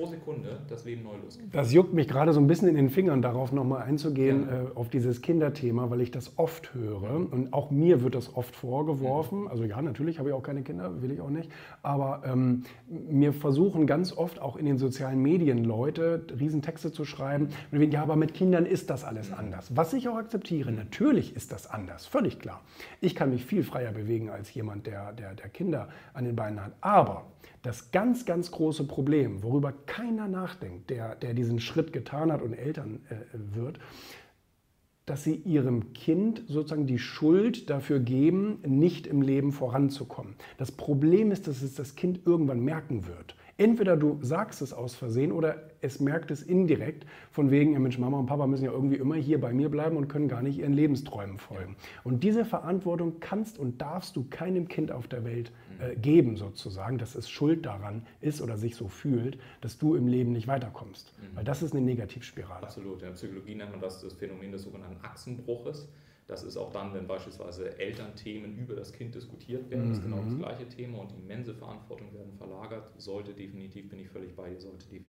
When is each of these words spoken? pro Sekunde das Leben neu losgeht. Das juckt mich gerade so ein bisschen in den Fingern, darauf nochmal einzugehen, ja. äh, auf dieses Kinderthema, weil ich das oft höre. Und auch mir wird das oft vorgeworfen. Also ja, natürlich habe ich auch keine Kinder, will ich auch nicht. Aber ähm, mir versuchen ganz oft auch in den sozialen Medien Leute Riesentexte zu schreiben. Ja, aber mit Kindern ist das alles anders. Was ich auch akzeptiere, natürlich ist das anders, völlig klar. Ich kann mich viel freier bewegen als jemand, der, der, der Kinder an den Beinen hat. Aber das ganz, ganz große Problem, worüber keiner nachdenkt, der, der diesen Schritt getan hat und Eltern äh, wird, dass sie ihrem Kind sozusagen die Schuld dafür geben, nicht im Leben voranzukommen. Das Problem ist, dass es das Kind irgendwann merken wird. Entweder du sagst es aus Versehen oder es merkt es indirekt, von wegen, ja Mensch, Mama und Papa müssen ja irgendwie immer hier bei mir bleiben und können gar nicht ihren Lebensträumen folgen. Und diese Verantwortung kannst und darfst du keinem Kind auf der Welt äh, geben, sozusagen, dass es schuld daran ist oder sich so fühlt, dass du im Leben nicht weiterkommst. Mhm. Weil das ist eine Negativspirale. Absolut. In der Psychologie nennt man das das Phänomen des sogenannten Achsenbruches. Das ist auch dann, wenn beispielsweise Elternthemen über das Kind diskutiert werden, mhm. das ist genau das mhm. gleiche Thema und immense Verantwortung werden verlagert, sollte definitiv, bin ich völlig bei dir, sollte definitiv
pro 0.00 0.06
Sekunde 0.06 0.58
das 0.68 0.84
Leben 0.84 1.02
neu 1.02 1.16
losgeht. 1.22 1.46
Das 1.52 1.72
juckt 1.72 1.92
mich 1.92 2.08
gerade 2.08 2.32
so 2.32 2.40
ein 2.40 2.46
bisschen 2.46 2.68
in 2.68 2.74
den 2.74 2.90
Fingern, 2.90 3.22
darauf 3.22 3.52
nochmal 3.52 3.82
einzugehen, 3.82 4.46
ja. 4.48 4.62
äh, 4.62 4.66
auf 4.74 4.88
dieses 4.88 5.20
Kinderthema, 5.20 5.90
weil 5.90 6.00
ich 6.00 6.10
das 6.10 6.38
oft 6.38 6.74
höre. 6.74 7.14
Und 7.30 7.52
auch 7.52 7.70
mir 7.70 8.02
wird 8.02 8.14
das 8.14 8.34
oft 8.34 8.56
vorgeworfen. 8.56 9.48
Also 9.48 9.64
ja, 9.64 9.80
natürlich 9.82 10.18
habe 10.18 10.30
ich 10.30 10.34
auch 10.34 10.42
keine 10.42 10.62
Kinder, 10.62 11.02
will 11.02 11.10
ich 11.12 11.20
auch 11.20 11.30
nicht. 11.30 11.50
Aber 11.82 12.22
ähm, 12.24 12.64
mir 12.88 13.32
versuchen 13.32 13.86
ganz 13.86 14.16
oft 14.16 14.40
auch 14.40 14.56
in 14.56 14.64
den 14.64 14.78
sozialen 14.78 15.20
Medien 15.20 15.64
Leute 15.64 16.24
Riesentexte 16.38 16.92
zu 16.92 17.04
schreiben. 17.04 17.48
Ja, 17.72 18.02
aber 18.02 18.16
mit 18.16 18.34
Kindern 18.34 18.66
ist 18.66 18.90
das 18.90 19.04
alles 19.04 19.32
anders. 19.32 19.76
Was 19.76 19.92
ich 19.92 20.08
auch 20.08 20.16
akzeptiere, 20.16 20.72
natürlich 20.72 21.36
ist 21.36 21.52
das 21.52 21.70
anders, 21.70 22.06
völlig 22.06 22.38
klar. 22.38 22.62
Ich 23.00 23.14
kann 23.14 23.30
mich 23.30 23.44
viel 23.44 23.62
freier 23.62 23.92
bewegen 23.92 24.30
als 24.30 24.52
jemand, 24.54 24.86
der, 24.86 25.12
der, 25.12 25.34
der 25.34 25.48
Kinder 25.48 25.88
an 26.14 26.24
den 26.24 26.36
Beinen 26.36 26.64
hat. 26.64 26.72
Aber 26.80 27.24
das 27.62 27.90
ganz, 27.90 28.24
ganz 28.24 28.50
große 28.50 28.84
Problem, 28.84 29.42
worüber 29.42 29.74
keiner 29.90 30.28
nachdenkt, 30.28 30.88
der, 30.88 31.16
der 31.16 31.34
diesen 31.34 31.58
Schritt 31.58 31.92
getan 31.92 32.30
hat 32.30 32.42
und 32.42 32.54
Eltern 32.54 33.00
äh, 33.08 33.16
wird, 33.56 33.80
dass 35.04 35.24
sie 35.24 35.34
ihrem 35.34 35.92
Kind 35.94 36.44
sozusagen 36.46 36.86
die 36.86 37.00
Schuld 37.00 37.68
dafür 37.68 37.98
geben, 37.98 38.60
nicht 38.64 39.08
im 39.08 39.20
Leben 39.20 39.50
voranzukommen. 39.50 40.36
Das 40.58 40.70
Problem 40.70 41.32
ist, 41.32 41.48
dass 41.48 41.62
es 41.62 41.74
das 41.74 41.96
Kind 41.96 42.20
irgendwann 42.24 42.60
merken 42.60 43.08
wird. 43.08 43.34
Entweder 43.60 43.94
du 43.94 44.18
sagst 44.22 44.62
es 44.62 44.72
aus 44.72 44.94
Versehen 44.94 45.32
oder 45.32 45.70
es 45.82 46.00
merkt 46.00 46.30
es 46.30 46.42
indirekt, 46.42 47.04
von 47.30 47.50
wegen, 47.50 47.74
ja 47.74 47.78
Mensch, 47.78 47.98
Mama 47.98 48.18
und 48.18 48.24
Papa 48.24 48.46
müssen 48.46 48.64
ja 48.64 48.72
irgendwie 48.72 48.96
immer 48.96 49.16
hier 49.16 49.38
bei 49.38 49.52
mir 49.52 49.68
bleiben 49.68 49.98
und 49.98 50.08
können 50.08 50.28
gar 50.28 50.40
nicht 50.40 50.58
ihren 50.58 50.72
Lebensträumen 50.72 51.36
folgen. 51.36 51.76
Und 52.02 52.24
diese 52.24 52.46
Verantwortung 52.46 53.20
kannst 53.20 53.58
und 53.58 53.82
darfst 53.82 54.16
du 54.16 54.24
keinem 54.30 54.66
Kind 54.66 54.90
auf 54.90 55.08
der 55.08 55.26
Welt 55.26 55.52
äh, 55.78 55.94
geben, 55.94 56.38
sozusagen, 56.38 56.96
dass 56.96 57.14
es 57.14 57.28
schuld 57.28 57.66
daran 57.66 58.06
ist 58.22 58.40
oder 58.40 58.56
sich 58.56 58.76
so 58.76 58.88
fühlt, 58.88 59.38
dass 59.60 59.76
du 59.76 59.94
im 59.94 60.06
Leben 60.06 60.32
nicht 60.32 60.48
weiterkommst. 60.48 61.12
Mhm. 61.18 61.36
Weil 61.36 61.44
das 61.44 61.62
ist 61.62 61.74
eine 61.74 61.82
Negativspirale. 61.82 62.62
Absolut. 62.62 63.02
In 63.02 63.08
der 63.08 63.12
Psychologie 63.12 63.56
nennt 63.56 63.72
man 63.72 63.80
das 63.82 64.00
das 64.00 64.14
Phänomen 64.14 64.52
des 64.52 64.62
sogenannten 64.62 65.04
Achsenbruches. 65.04 65.86
Das 66.30 66.44
ist 66.44 66.56
auch 66.56 66.70
dann, 66.70 66.94
wenn 66.94 67.08
beispielsweise 67.08 67.76
Elternthemen 67.76 68.56
über 68.56 68.76
das 68.76 68.92
Kind 68.92 69.16
diskutiert 69.16 69.68
werden, 69.68 69.86
mhm. 69.86 69.88
das 69.88 69.98
ist 69.98 70.04
genau 70.04 70.22
das 70.22 70.32
mhm. 70.32 70.38
gleiche 70.38 70.68
Thema 70.68 70.98
und 70.98 71.12
immense 71.12 71.52
Verantwortung 71.52 72.14
werden 72.14 72.32
verlagert, 72.38 72.88
sollte 72.98 73.34
definitiv, 73.34 73.88
bin 73.88 73.98
ich 73.98 74.08
völlig 74.08 74.36
bei 74.36 74.48
dir, 74.48 74.60
sollte 74.60 74.78
definitiv 74.78 75.08